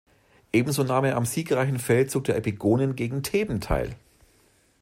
[0.51, 3.95] Ebenso nahm er am siegreichen Feldzug der Epigonen gegen Theben teil.